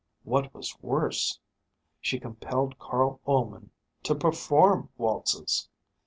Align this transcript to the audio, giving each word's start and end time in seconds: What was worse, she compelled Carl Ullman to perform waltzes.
What 0.23 0.51
was 0.51 0.75
worse, 0.81 1.39
she 1.99 2.19
compelled 2.19 2.79
Carl 2.79 3.19
Ullman 3.27 3.69
to 4.01 4.15
perform 4.15 4.89
waltzes. 4.97 5.69